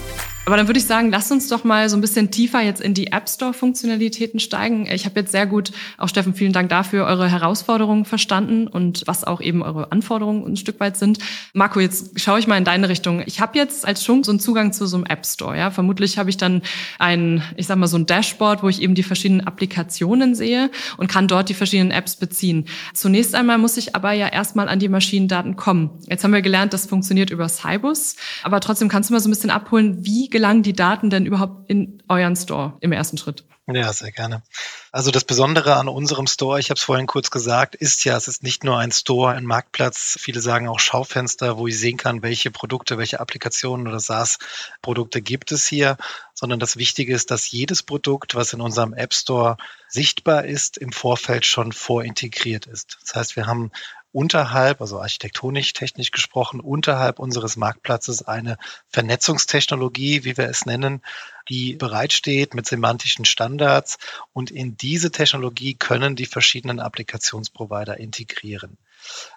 [0.48, 2.94] Aber dann würde ich sagen, lasst uns doch mal so ein bisschen tiefer jetzt in
[2.94, 4.86] die App Store-Funktionalitäten steigen.
[4.90, 9.24] Ich habe jetzt sehr gut, auch Steffen, vielen Dank dafür, eure Herausforderungen verstanden und was
[9.24, 11.18] auch eben eure Anforderungen ein Stück weit sind.
[11.52, 13.22] Marco, jetzt schaue ich mal in deine Richtung.
[13.26, 15.54] Ich habe jetzt als Schunk so einen Zugang zu so einem App Store.
[15.54, 15.70] Ja?
[15.70, 16.62] Vermutlich habe ich dann
[16.98, 21.08] ein, ich sag mal, so ein Dashboard, wo ich eben die verschiedenen Applikationen sehe und
[21.08, 22.64] kann dort die verschiedenen Apps beziehen.
[22.94, 25.90] Zunächst einmal muss ich aber ja erstmal an die Maschinendaten kommen.
[26.06, 28.16] Jetzt haben wir gelernt, das funktioniert über Cybus.
[28.44, 31.68] Aber trotzdem kannst du mal so ein bisschen abholen, wie gelangen die Daten denn überhaupt
[31.68, 33.42] in euren Store im ersten Schritt?
[33.66, 34.44] Ja, sehr gerne.
[34.92, 38.28] Also das Besondere an unserem Store, ich habe es vorhin kurz gesagt, ist ja, es
[38.28, 42.22] ist nicht nur ein Store, ein Marktplatz, viele sagen auch Schaufenster, wo ich sehen kann,
[42.22, 45.96] welche Produkte, welche Applikationen oder SaaS-Produkte gibt es hier,
[46.34, 49.56] sondern das Wichtige ist, dass jedes Produkt, was in unserem App Store
[49.88, 52.98] sichtbar ist, im Vorfeld schon vorintegriert ist.
[53.02, 53.72] Das heißt, wir haben
[54.12, 58.56] unterhalb, also architektonisch, technisch gesprochen, unterhalb unseres Marktplatzes eine
[58.88, 61.02] Vernetzungstechnologie, wie wir es nennen,
[61.48, 63.98] die bereitsteht mit semantischen Standards.
[64.32, 68.78] Und in diese Technologie können die verschiedenen Applikationsprovider integrieren.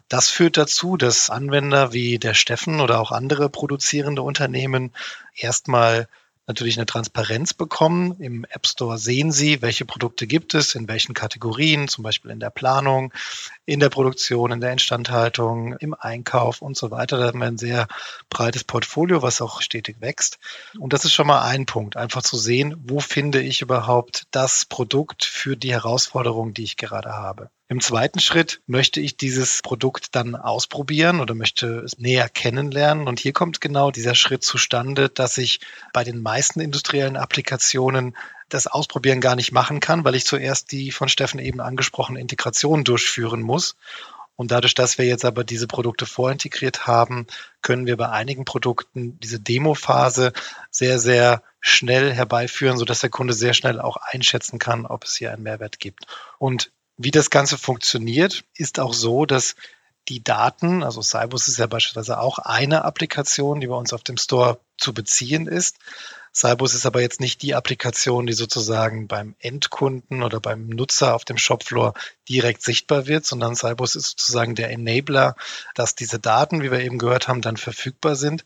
[0.07, 4.91] Das führt dazu, dass Anwender wie der Steffen oder auch andere produzierende Unternehmen
[5.36, 6.07] erstmal
[6.47, 8.15] natürlich eine Transparenz bekommen.
[8.19, 12.39] Im App Store sehen Sie, welche Produkte gibt es, in welchen Kategorien, zum Beispiel in
[12.39, 13.13] der Planung,
[13.65, 17.17] in der Produktion, in der Instandhaltung, im Einkauf und so weiter.
[17.17, 17.88] Da haben wir ein sehr
[18.30, 20.39] breites Portfolio, was auch stetig wächst.
[20.80, 24.65] Und das ist schon mal ein Punkt, einfach zu sehen, wo finde ich überhaupt das
[24.65, 27.49] Produkt für die Herausforderung, die ich gerade habe.
[27.71, 33.07] Im zweiten Schritt möchte ich dieses Produkt dann ausprobieren oder möchte es näher kennenlernen.
[33.07, 35.62] Und hier kommt genau dieser Schritt zustande, dass ich
[35.93, 38.17] bei den meisten industriellen Applikationen
[38.49, 42.84] das Ausprobieren gar nicht machen kann, weil ich zuerst die von Steffen eben angesprochene Integration
[42.84, 43.77] durchführen muss.
[44.36, 47.25] Und dadurch, dass wir jetzt aber diese Produkte vorintegriert haben,
[47.62, 50.34] können wir bei einigen Produkten diese Demo-Phase
[50.71, 55.31] sehr, sehr schnell herbeiführen, sodass der Kunde sehr schnell auch einschätzen kann, ob es hier
[55.31, 56.07] einen Mehrwert gibt.
[56.38, 56.69] Und
[57.03, 59.55] wie das Ganze funktioniert, ist auch so, dass
[60.09, 64.17] die Daten, also Cybus ist ja beispielsweise auch eine Applikation, die bei uns auf dem
[64.17, 65.77] Store zu beziehen ist.
[66.33, 71.25] Cybus ist aber jetzt nicht die Applikation, die sozusagen beim Endkunden oder beim Nutzer auf
[71.25, 71.93] dem Shopfloor
[72.27, 75.35] direkt sichtbar wird, sondern Cybus ist sozusagen der Enabler,
[75.75, 78.43] dass diese Daten, wie wir eben gehört haben, dann verfügbar sind.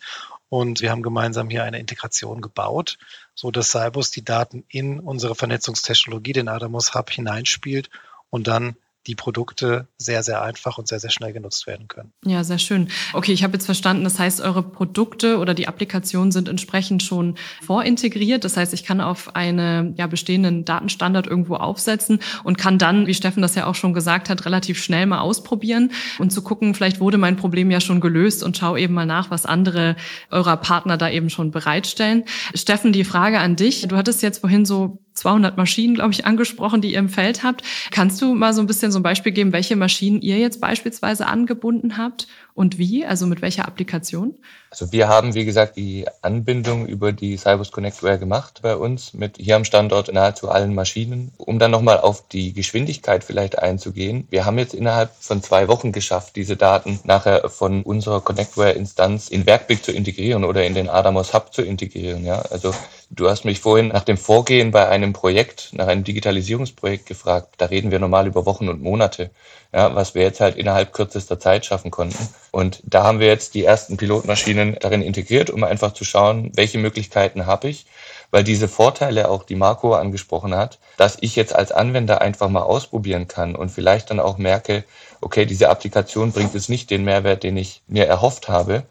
[0.49, 2.97] Und wir haben gemeinsam hier eine Integration gebaut,
[3.33, 7.89] so dass Cybus die Daten in unsere Vernetzungstechnologie, den Adamos Hub, hineinspielt
[8.35, 8.75] und dann
[9.07, 12.11] die Produkte sehr, sehr einfach und sehr, sehr schnell genutzt werden können.
[12.25, 12.89] Ja, sehr schön.
[13.13, 17.35] Okay, ich habe jetzt verstanden, das heißt, eure Produkte oder die Applikationen sind entsprechend schon
[17.61, 18.43] vorintegriert.
[18.43, 23.13] Das heißt, ich kann auf einen ja, bestehenden Datenstandard irgendwo aufsetzen und kann dann, wie
[23.13, 26.99] Steffen das ja auch schon gesagt hat, relativ schnell mal ausprobieren und zu gucken, vielleicht
[26.99, 29.95] wurde mein Problem ja schon gelöst und schau eben mal nach, was andere
[30.31, 32.23] eurer Partner da eben schon bereitstellen.
[32.55, 33.87] Steffen, die Frage an dich.
[33.87, 37.63] Du hattest jetzt vorhin so 200 Maschinen, glaube ich, angesprochen, die ihr im Feld habt.
[37.91, 41.25] Kannst du mal so ein bisschen so ein Beispiel geben, welche Maschinen ihr jetzt beispielsweise
[41.25, 43.05] angebunden habt und wie?
[43.05, 44.35] Also mit welcher Applikation?
[44.69, 49.37] Also wir haben, wie gesagt, die Anbindung über die Cybus Connectware gemacht bei uns mit
[49.37, 51.31] hier am Standort nahezu allen Maschinen.
[51.37, 54.27] Um dann nochmal auf die Geschwindigkeit vielleicht einzugehen.
[54.29, 59.45] Wir haben jetzt innerhalb von zwei Wochen geschafft, diese Daten nachher von unserer Connectware-Instanz in
[59.45, 62.25] Werkblick zu integrieren oder in den Adamos Hub zu integrieren.
[62.25, 62.73] Ja, also
[63.11, 67.53] Du hast mich vorhin nach dem Vorgehen bei einem Projekt, nach einem Digitalisierungsprojekt gefragt.
[67.57, 69.29] Da reden wir normal über Wochen und Monate,
[69.71, 72.27] ja, was wir jetzt halt innerhalb kürzester Zeit schaffen konnten.
[72.51, 76.79] Und da haben wir jetzt die ersten Pilotmaschinen darin integriert, um einfach zu schauen, welche
[76.79, 77.85] Möglichkeiten habe ich.
[78.31, 82.63] Weil diese Vorteile auch, die Marco angesprochen hat, dass ich jetzt als Anwender einfach mal
[82.63, 84.83] ausprobieren kann und vielleicht dann auch merke,
[85.21, 88.83] okay, diese Applikation bringt jetzt nicht den Mehrwert, den ich mir erhofft habe,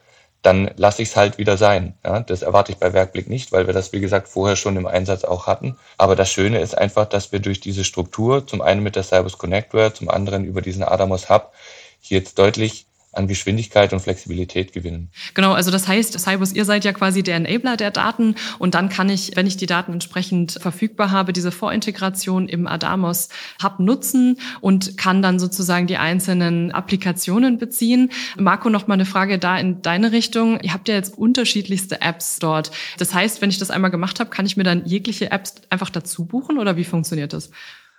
[0.45, 1.95] dann lasse ich es halt wieder sein.
[2.05, 4.87] Ja, das erwarte ich bei Werkblick nicht, weil wir das, wie gesagt, vorher schon im
[4.87, 5.77] Einsatz auch hatten.
[5.97, 9.39] Aber das Schöne ist einfach, dass wir durch diese Struktur, zum einen mit der Cybus
[9.39, 11.53] Connectware, zum anderen über diesen Adamos Hub,
[11.99, 15.11] hier jetzt deutlich an Geschwindigkeit und Flexibilität gewinnen.
[15.35, 18.89] Genau, also das heißt, Cybus, ihr seid ja quasi der Enabler der Daten und dann
[18.89, 23.29] kann ich, wenn ich die Daten entsprechend verfügbar habe, diese Vorintegration im Adamos
[23.63, 28.11] Hub nutzen und kann dann sozusagen die einzelnen Applikationen beziehen.
[28.39, 30.61] Marco, noch mal eine Frage da in deine Richtung.
[30.61, 32.71] Ihr habt ja jetzt unterschiedlichste Apps dort.
[32.99, 35.91] Das heißt, wenn ich das einmal gemacht habe, kann ich mir dann jegliche Apps einfach
[35.91, 37.51] dazu buchen oder wie funktioniert das?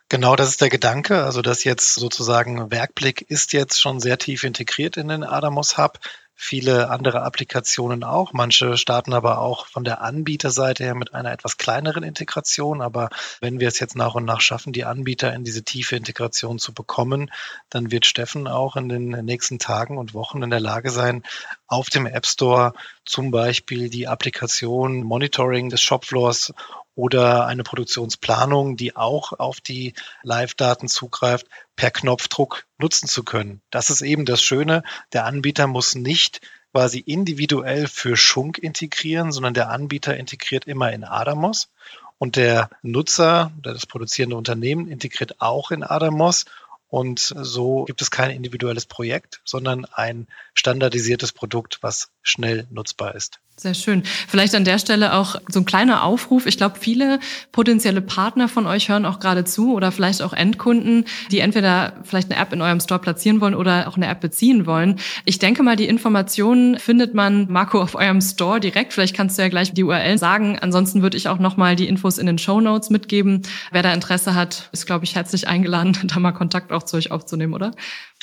[0.10, 1.24] Genau, das ist der Gedanke.
[1.24, 6.00] Also das jetzt sozusagen Werkblick ist jetzt schon sehr tief integriert in den Adamos Hub.
[6.38, 8.32] Viele andere Applikationen auch.
[8.32, 12.82] Manche starten aber auch von der Anbieterseite her mit einer etwas kleineren Integration.
[12.82, 16.60] Aber wenn wir es jetzt nach und nach schaffen, die Anbieter in diese tiefe Integration
[16.60, 17.32] zu bekommen,
[17.70, 21.24] dann wird Steffen auch in den nächsten Tagen und Wochen in der Lage sein,
[21.68, 22.74] auf dem App Store
[23.06, 26.54] zum Beispiel die Applikation Monitoring des Shopfloors
[26.96, 33.62] oder eine Produktionsplanung, die auch auf die Live-Daten zugreift, per Knopfdruck nutzen zu können.
[33.70, 34.84] Das ist eben das Schöne.
[35.14, 41.04] Der Anbieter muss nicht quasi individuell für Schunk integrieren, sondern der Anbieter integriert immer in
[41.04, 41.70] Adamos
[42.18, 46.46] und der Nutzer, das produzierende Unternehmen, integriert auch in Adamos
[46.88, 53.40] und so gibt es kein individuelles Projekt, sondern ein standardisiertes Produkt, was schnell nutzbar ist.
[53.58, 54.04] Sehr schön.
[54.28, 56.46] Vielleicht an der Stelle auch so ein kleiner Aufruf.
[56.46, 57.22] Ich glaube, viele
[57.54, 62.30] potenzielle Partner von euch hören auch gerade zu oder vielleicht auch Endkunden, die entweder vielleicht
[62.30, 65.00] eine App in eurem Store platzieren wollen oder auch eine App beziehen wollen.
[65.24, 68.91] Ich denke mal, die Informationen findet man, Marco, auf eurem Store direkt.
[68.91, 70.60] Vielleicht kannst du ja gleich die URL sagen.
[70.60, 73.44] Ansonsten würde ich auch nochmal die Infos in den Show Notes mitgeben.
[73.72, 77.12] Wer da Interesse hat, ist, glaube ich, herzlich eingeladen, da mal Kontakt auch zu euch
[77.12, 77.72] aufzunehmen, oder?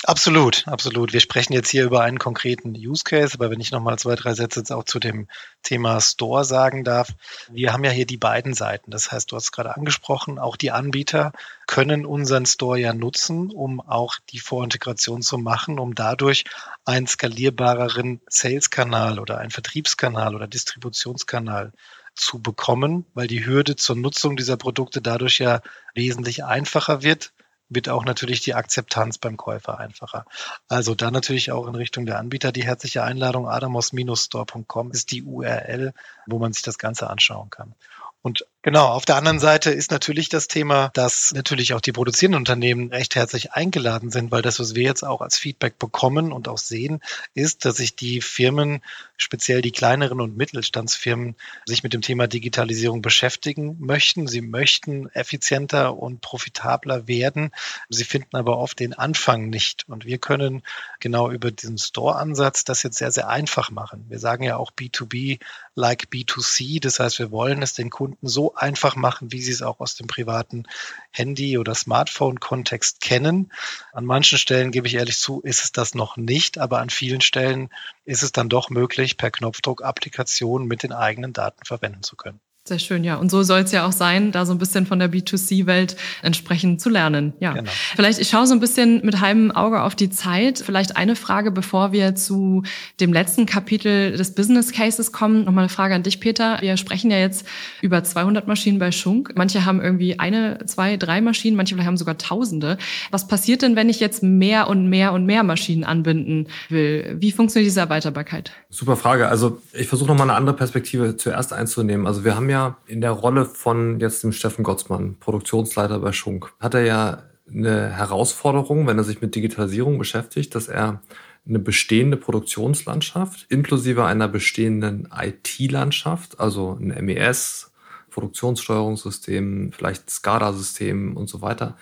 [0.05, 1.12] Absolut, absolut.
[1.12, 4.35] Wir sprechen jetzt hier über einen konkreten Use Case, aber wenn ich nochmal zwei, drei
[4.35, 5.22] Sätze jetzt auch zu dem
[5.63, 7.09] Thema Store sagen darf.
[7.51, 8.91] Wir haben ja hier die beiden Seiten.
[8.91, 11.33] Das heißt, du hast es gerade angesprochen, auch die Anbieter
[11.67, 16.45] können unseren Store ja nutzen, um auch die Vorintegration zu machen, um dadurch
[16.85, 21.73] einen skalierbareren Sales-Kanal oder einen Vertriebskanal oder Distributionskanal
[22.15, 25.63] zu bekommen, weil die Hürde zur Nutzung dieser Produkte dadurch ja
[25.95, 27.33] wesentlich einfacher wird
[27.75, 30.27] wird auch natürlich die Akzeptanz beim Käufer einfacher.
[30.69, 35.93] Also da natürlich auch in Richtung der Anbieter die herzliche Einladung adamos-store.com ist die URL,
[36.27, 37.75] wo man sich das Ganze anschauen kann.
[38.23, 42.40] Und genau, auf der anderen Seite ist natürlich das Thema, dass natürlich auch die produzierenden
[42.40, 46.48] Unternehmen recht herzlich eingeladen sind, weil das, was wir jetzt auch als Feedback bekommen und
[46.48, 47.01] auch sehen,
[47.35, 48.83] ist, dass sich die Firmen,
[49.16, 54.27] speziell die kleineren und Mittelstandsfirmen, sich mit dem Thema Digitalisierung beschäftigen möchten.
[54.27, 57.51] Sie möchten effizienter und profitabler werden.
[57.88, 59.85] Sie finden aber oft den Anfang nicht.
[59.88, 60.62] Und wir können
[61.01, 64.07] genau über diesen Store-Ansatz das jetzt sehr, sehr einfach machen.
[64.09, 65.40] Wir sagen ja auch B2B
[65.75, 66.81] like B2C.
[66.81, 69.95] Das heißt, wir wollen es den Kunden so einfach machen, wie sie es auch aus
[69.97, 70.65] dem privaten
[71.11, 73.53] Handy- oder Smartphone-Kontext kennen.
[73.93, 77.21] An manchen Stellen, gebe ich ehrlich zu, ist es das noch nicht, aber an vielen
[77.21, 77.71] Stellen
[78.05, 82.41] ist es dann doch möglich, per Knopfdruck Applikationen mit den eigenen Daten verwenden zu können.
[82.64, 83.16] Sehr schön, ja.
[83.16, 86.81] Und so soll es ja auch sein, da so ein bisschen von der B2C-Welt entsprechend
[86.81, 87.33] zu lernen.
[87.40, 87.55] Ja.
[87.55, 87.70] Genau.
[87.96, 90.62] Vielleicht, ich schaue so ein bisschen mit halbem Auge auf die Zeit.
[90.64, 92.62] Vielleicht eine Frage, bevor wir zu
[93.01, 95.44] dem letzten Kapitel des Business Cases kommen.
[95.44, 96.59] Nochmal eine Frage an dich, Peter.
[96.61, 97.48] Wir sprechen ja jetzt
[97.81, 99.33] über 200 Maschinen bei Schunk.
[99.35, 102.79] Manche haben irgendwie eine, zwei, drei Maschinen, manche vielleicht haben sogar Tausende.
[103.11, 107.16] Was passiert denn, wenn ich jetzt mehr und mehr und mehr Maschinen anbinden will?
[107.18, 108.53] Wie funktioniert diese Erweiterbarkeit?
[108.75, 109.29] Super Frage.
[109.29, 112.07] Also ich versuche nochmal eine andere Perspektive zuerst einzunehmen.
[112.07, 116.55] Also wir haben ja in der Rolle von jetzt dem Steffen Gottsmann, Produktionsleiter bei Schunk,
[116.59, 121.03] hat er ja eine Herausforderung, wenn er sich mit Digitalisierung beschäftigt, dass er
[121.47, 127.73] eine bestehende Produktionslandschaft inklusive einer bestehenden IT-Landschaft, also ein MES,
[128.09, 131.77] Produktionssteuerungssystem, vielleicht SCADA-System und so weiter,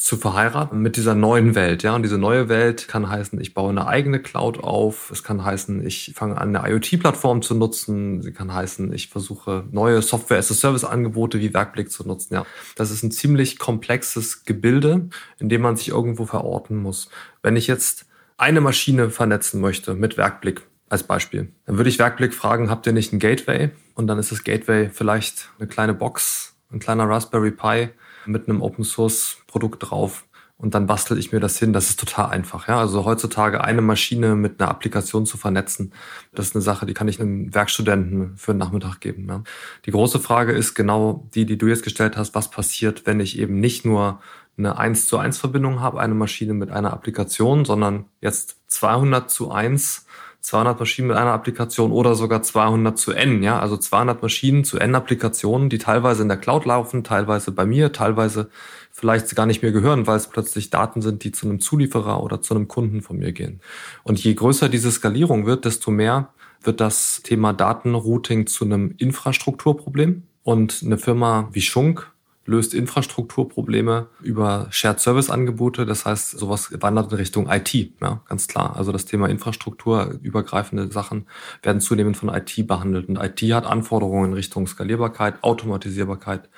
[0.00, 1.82] zu verheiraten mit dieser neuen Welt.
[1.82, 5.10] Ja, und diese neue Welt kann heißen, ich baue eine eigene Cloud auf.
[5.10, 8.22] Es kann heißen, ich fange an, eine IoT-Plattform zu nutzen.
[8.22, 12.32] Sie kann heißen, ich versuche neue Software-as-a-Service-Angebote wie Werkblick zu nutzen.
[12.32, 17.10] Ja, das ist ein ziemlich komplexes Gebilde, in dem man sich irgendwo verorten muss.
[17.42, 18.06] Wenn ich jetzt
[18.38, 21.52] eine Maschine vernetzen möchte mit Werkblick, als Beispiel.
[21.66, 23.70] Dann würde ich Werkblick fragen, habt ihr nicht ein Gateway?
[23.94, 27.90] Und dann ist das Gateway vielleicht eine kleine Box, ein kleiner Raspberry Pi
[28.26, 30.24] mit einem Open Source Produkt drauf
[30.60, 31.72] und dann bastel ich mir das hin.
[31.72, 32.68] Das ist total einfach.
[32.68, 32.78] Ja?
[32.78, 35.94] Also heutzutage eine Maschine mit einer Applikation zu vernetzen,
[36.34, 39.26] das ist eine Sache, die kann ich einem Werkstudenten für einen Nachmittag geben.
[39.28, 39.42] Ja?
[39.86, 42.34] Die große Frage ist genau die, die du jetzt gestellt hast.
[42.34, 44.20] Was passiert, wenn ich eben nicht nur
[44.58, 49.50] eine 1 zu 1 Verbindung habe, eine Maschine mit einer Applikation, sondern jetzt 200 zu
[49.50, 50.04] 1
[50.40, 54.78] 200 Maschinen mit einer Applikation oder sogar 200 zu N, ja, also 200 Maschinen zu
[54.78, 58.50] N Applikationen, die teilweise in der Cloud laufen, teilweise bei mir, teilweise
[58.90, 62.40] vielleicht gar nicht mehr gehören, weil es plötzlich Daten sind, die zu einem Zulieferer oder
[62.40, 63.60] zu einem Kunden von mir gehen.
[64.02, 66.30] Und je größer diese Skalierung wird, desto mehr
[66.62, 70.24] wird das Thema Datenrouting zu einem Infrastrukturproblem.
[70.42, 72.10] Und eine Firma wie Schunk
[72.50, 75.86] löst Infrastrukturprobleme über Shared Service Angebote.
[75.86, 78.76] Das heißt, sowas wandert in Richtung IT, ja, ganz klar.
[78.76, 81.26] Also das Thema Infrastruktur, übergreifende Sachen
[81.62, 83.08] werden zunehmend von IT behandelt.
[83.08, 86.50] Und IT hat Anforderungen in Richtung Skalierbarkeit, Automatisierbarkeit,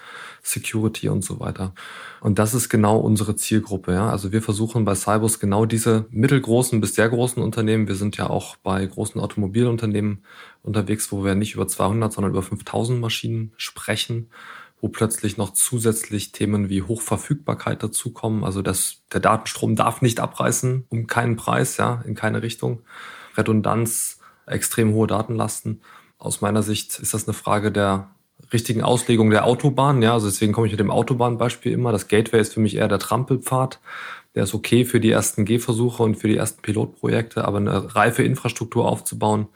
[0.43, 1.75] Security und so weiter.
[2.21, 3.93] Und das ist genau unsere Zielgruppe.
[3.93, 4.09] Ja.
[4.09, 7.87] Also wir versuchen bei Cybus genau diese mittelgroßen bis sehr großen Unternehmen.
[7.87, 10.25] Wir sind ja auch bei großen Automobilunternehmen
[10.63, 14.31] unterwegs, wo wir nicht über 200, sondern über 5000 Maschinen sprechen
[14.83, 18.45] wo plötzlich noch zusätzlich Themen wie Hochverfügbarkeit dazukommen.
[18.45, 22.83] Also dass der Datenstrom darf nicht abreißen um keinen Preis, ja, in keine Richtung.
[23.37, 25.81] Redundanz, extrem hohe Datenlasten.
[26.19, 28.11] Aus meiner Sicht ist das eine Frage der
[28.53, 30.03] richtigen Auslegung der Autobahn.
[30.03, 31.93] Ja, also deswegen komme ich mit dem Autobahnbeispiel immer.
[31.93, 33.81] Das Gateway ist für mich eher der Trampelpfad.
[34.35, 38.25] Der ist okay für die ersten Gehversuche und für die ersten Pilotprojekte, aber eine reife
[38.25, 39.47] Infrastruktur aufzubauen,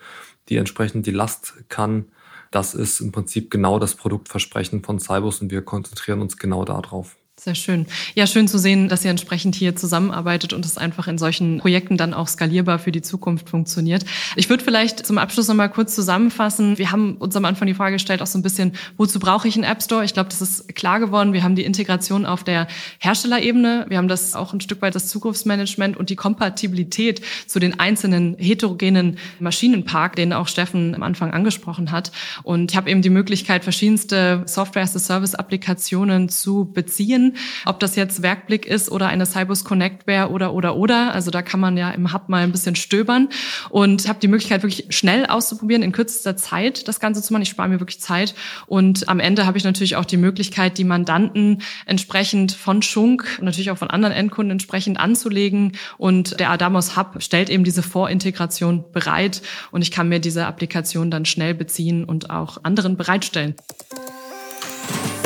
[0.49, 2.07] die entsprechend die Last kann,
[2.51, 7.17] das ist im Prinzip genau das Produktversprechen von Cybus und wir konzentrieren uns genau darauf.
[7.39, 7.85] Sehr schön.
[8.15, 11.99] Ja, schön zu sehen, dass ihr entsprechend hier zusammenarbeitet und es einfach in solchen Projekten
[11.99, 14.07] dann auch skalierbar für die Zukunft funktioniert.
[14.37, 16.79] Ich würde vielleicht zum Abschluss noch mal kurz zusammenfassen.
[16.79, 19.55] Wir haben uns am Anfang die Frage gestellt, auch so ein bisschen, wozu brauche ich
[19.55, 20.03] einen App Store?
[20.03, 21.35] Ich glaube, das ist klar geworden.
[21.35, 22.69] Wir haben die Integration auf der
[23.01, 23.85] Herstellerebene.
[23.91, 28.37] Wir haben das auch ein Stück weit das Zukunftsmanagement und die Kompatibilität zu den einzelnen
[28.39, 32.13] heterogenen Maschinenpark, den auch Steffen am Anfang angesprochen hat.
[32.45, 37.26] Und ich habe eben die Möglichkeit, verschiedenste Software-as-a-Service-Applikationen zu beziehen
[37.65, 41.15] ob das jetzt Werkblick ist oder eine Cybus Connect wäre oder oder oder.
[41.15, 43.29] Also da kann man ja im Hub mal ein bisschen stöbern
[43.71, 47.43] und habe die Möglichkeit wirklich schnell auszuprobieren, in kürzester Zeit das Ganze zu machen.
[47.43, 48.35] Ich spare mir wirklich Zeit
[48.67, 53.45] und am Ende habe ich natürlich auch die Möglichkeit, die Mandanten entsprechend von Schunk und
[53.45, 58.85] natürlich auch von anderen Endkunden entsprechend anzulegen und der Adamos Hub stellt eben diese Vorintegration
[58.93, 63.55] bereit und ich kann mir diese Applikation dann schnell beziehen und auch anderen bereitstellen.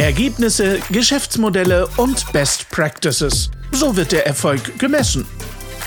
[0.00, 3.50] Ergebnisse, Geschäftsmodelle und Best Practices.
[3.70, 5.26] So wird der Erfolg gemessen.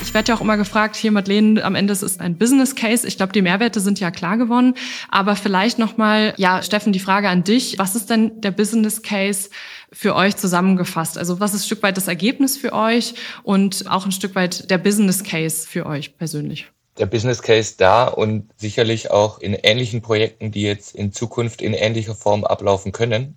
[0.02, 3.08] Ich werde ja auch immer gefragt, hier Madeleine, am Ende ist es ein Business Case.
[3.08, 4.74] Ich glaube, die Mehrwerte sind ja klar geworden.
[5.08, 7.76] Aber vielleicht nochmal, ja, Steffen, die Frage an dich.
[7.80, 9.50] Was ist denn der Business Case
[9.92, 11.18] für euch zusammengefasst?
[11.18, 14.70] Also was ist ein Stück weit das Ergebnis für euch und auch ein Stück weit
[14.70, 16.70] der Business Case für euch persönlich?
[16.98, 21.74] Der Business Case da und sicherlich auch in ähnlichen Projekten, die jetzt in Zukunft in
[21.74, 23.36] ähnlicher Form ablaufen können,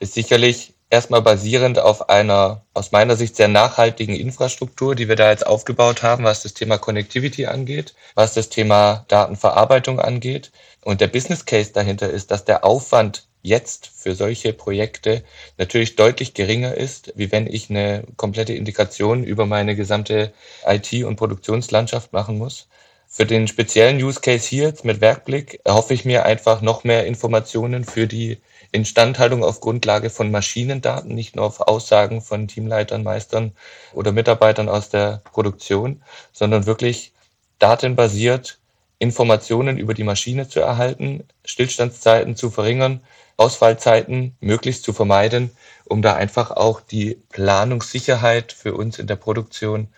[0.00, 5.30] ist sicherlich erstmal basierend auf einer aus meiner Sicht sehr nachhaltigen Infrastruktur, die wir da
[5.30, 10.52] jetzt aufgebaut haben, was das Thema Connectivity angeht, was das Thema Datenverarbeitung angeht.
[10.84, 15.22] Und der Business Case dahinter ist, dass der Aufwand jetzt für solche Projekte
[15.56, 20.32] natürlich deutlich geringer ist, wie wenn ich eine komplette Integration über meine gesamte
[20.66, 22.68] IT- und Produktionslandschaft machen muss.
[23.08, 27.06] Für den speziellen Use Case hier jetzt mit Werkblick erhoffe ich mir einfach noch mehr
[27.06, 28.38] Informationen für die
[28.72, 33.52] Instandhaltung auf Grundlage von Maschinendaten, nicht nur auf Aussagen von Teamleitern, Meistern
[33.94, 37.12] oder Mitarbeitern aus der Produktion, sondern wirklich
[37.60, 38.58] datenbasiert
[38.98, 43.02] Informationen über die Maschine zu erhalten, Stillstandszeiten zu verringern
[43.36, 45.50] Ausfallzeiten möglichst zu vermeiden,
[45.84, 49.88] um da einfach auch die Planungssicherheit für uns in der Produktion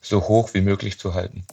[0.00, 1.44] so hoch wie möglich zu halten.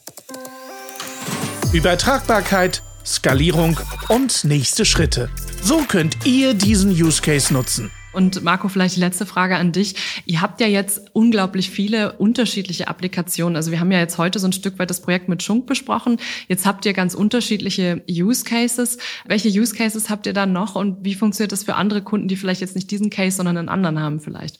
[1.74, 5.30] Übertragbarkeit, Skalierung und nächste Schritte.
[5.62, 7.92] So könnt ihr diesen Use Case nutzen.
[8.16, 9.96] Und Marco, vielleicht die letzte Frage an dich.
[10.26, 13.58] Ihr habt ja jetzt unglaublich viele unterschiedliche Applikationen.
[13.58, 16.18] Also wir haben ja jetzt heute so ein Stück weit das Projekt mit Schunk besprochen.
[16.48, 18.98] Jetzt habt ihr ganz unterschiedliche Use Cases.
[19.26, 22.38] Welche Use Cases habt ihr da noch und wie funktioniert das für andere Kunden, die
[22.38, 24.60] vielleicht jetzt nicht diesen Case, sondern einen anderen haben vielleicht?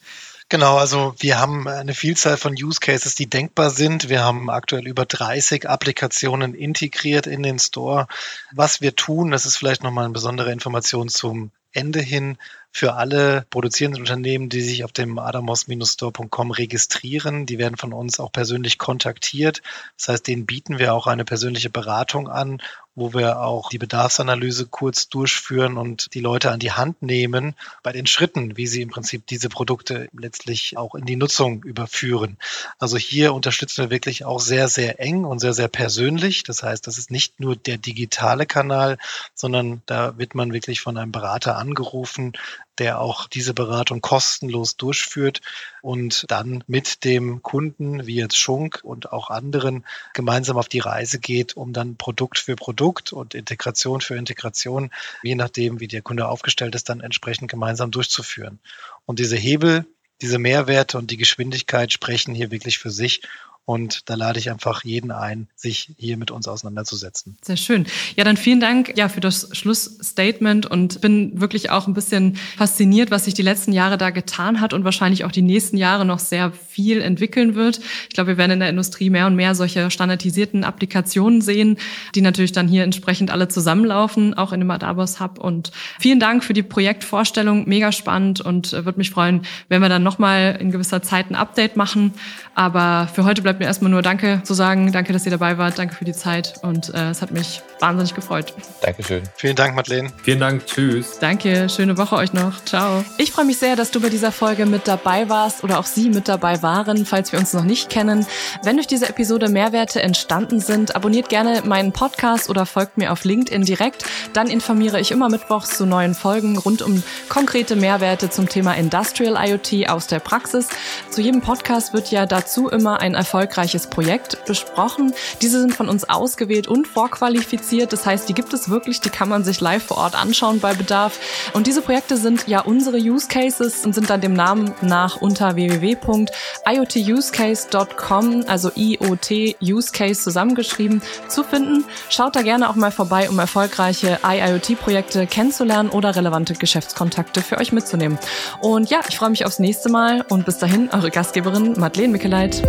[0.50, 4.10] Genau, also wir haben eine Vielzahl von Use Cases, die denkbar sind.
[4.10, 8.08] Wir haben aktuell über 30 Applikationen integriert in den Store.
[8.52, 12.38] Was wir tun, das ist vielleicht nochmal eine besondere Information zum Ende hin
[12.72, 17.46] für alle produzierenden Unternehmen, die sich auf dem adamos-store.com registrieren.
[17.46, 19.62] Die werden von uns auch persönlich kontaktiert.
[19.98, 22.62] Das heißt, denen bieten wir auch eine persönliche Beratung an
[22.96, 27.92] wo wir auch die Bedarfsanalyse kurz durchführen und die Leute an die Hand nehmen bei
[27.92, 32.38] den Schritten, wie sie im Prinzip diese Produkte letztlich auch in die Nutzung überführen.
[32.80, 36.44] Also hier unterstützen wir wirklich auch sehr, sehr eng und sehr, sehr persönlich.
[36.44, 38.98] Das heißt, das ist nicht nur der digitale Kanal,
[39.34, 42.34] sondern da wird man wirklich von einem Berater angerufen,
[42.80, 45.42] der auch diese Beratung kostenlos durchführt
[45.82, 51.20] und dann mit dem Kunden, wie jetzt Schunk und auch anderen, gemeinsam auf die Reise
[51.20, 54.92] geht, um dann Produkt für Produkt und Integration für Integration,
[55.24, 58.60] je nachdem, wie der Kunde aufgestellt ist, dann entsprechend gemeinsam durchzuführen.
[59.06, 59.86] Und diese Hebel,
[60.22, 63.22] diese Mehrwerte und die Geschwindigkeit sprechen hier wirklich für sich.
[63.66, 67.36] Und da lade ich einfach jeden ein, sich hier mit uns auseinanderzusetzen.
[67.42, 67.88] Sehr schön.
[68.16, 73.10] Ja, dann vielen Dank ja für das Schlussstatement und bin wirklich auch ein bisschen fasziniert,
[73.10, 76.20] was sich die letzten Jahre da getan hat und wahrscheinlich auch die nächsten Jahre noch
[76.20, 77.80] sehr viel entwickeln wird.
[78.08, 81.78] Ich glaube, wir werden in der Industrie mehr und mehr solche standardisierten Applikationen sehen,
[82.14, 85.40] die natürlich dann hier entsprechend alle zusammenlaufen, auch in dem Adabos Hub.
[85.40, 89.90] Und vielen Dank für die Projektvorstellung, mega spannend und äh, würde mich freuen, wenn wir
[89.90, 92.14] dann nochmal in gewisser Zeit ein Update machen.
[92.54, 94.92] Aber für heute bleibt bleibt mir erstmal nur Danke zu sagen.
[94.92, 95.80] Danke, dass ihr dabei wart.
[95.80, 96.56] Danke für die Zeit.
[96.62, 98.54] Und äh, es hat mich wahnsinnig gefreut.
[98.82, 99.24] Dankeschön.
[99.36, 100.12] Vielen Dank, Madeleine.
[100.24, 100.66] Vielen Dank.
[100.66, 101.20] Tschüss.
[101.20, 101.70] Danke.
[101.70, 102.64] Schöne Woche euch noch.
[102.66, 103.04] Ciao.
[103.18, 106.10] Ich freue mich sehr, dass du bei dieser Folge mit dabei warst oder auch Sie
[106.10, 108.26] mit dabei waren, falls wir uns noch nicht kennen.
[108.64, 113.24] Wenn durch diese Episode Mehrwerte entstanden sind, abonniert gerne meinen Podcast oder folgt mir auf
[113.24, 114.06] LinkedIn direkt.
[114.34, 119.36] Dann informiere ich immer mittwochs zu neuen Folgen rund um konkrete Mehrwerte zum Thema Industrial
[119.48, 120.68] IoT aus der Praxis.
[121.10, 125.14] Zu jedem Podcast wird ja dazu immer ein Erfolg erfolgreiches Projekt besprochen.
[125.42, 127.75] Diese sind von uns ausgewählt und vorqualifiziert.
[127.92, 130.74] Das heißt, die gibt es wirklich, die kann man sich live vor Ort anschauen bei
[130.74, 131.20] Bedarf.
[131.54, 135.56] Und diese Projekte sind ja unsere Use Cases und sind dann dem Namen nach unter
[135.56, 141.84] www.iotusecase.com, also IoT Use Case zusammengeschrieben, zu finden.
[142.10, 147.72] Schaut da gerne auch mal vorbei, um erfolgreiche IIoT-Projekte kennenzulernen oder relevante Geschäftskontakte für euch
[147.72, 148.18] mitzunehmen.
[148.62, 152.64] Und ja, ich freue mich aufs nächste Mal und bis dahin eure Gastgeberin Madeleine Mickeleit.